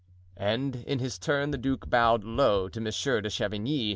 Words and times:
And 0.37 0.77
in 0.87 0.97
his 0.97 1.19
turn 1.19 1.51
the 1.51 1.59
duke 1.59 1.87
bowed 1.87 2.23
low 2.23 2.67
to 2.69 2.81
Monsieur 2.81 3.21
de 3.21 3.29
Chavigny. 3.29 3.89